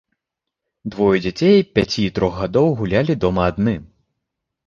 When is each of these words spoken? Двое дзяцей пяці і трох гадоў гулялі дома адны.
Двое 0.93 1.17
дзяцей 1.25 1.59
пяці 1.79 2.01
і 2.05 2.13
трох 2.17 2.33
гадоў 2.41 2.67
гулялі 2.79 3.13
дома 3.27 3.43
адны. 3.53 3.75